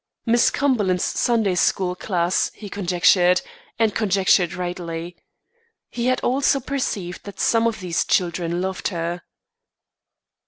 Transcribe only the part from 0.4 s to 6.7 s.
Cumberland's Sunday school class, he conjectured, and conjectured rightly. He also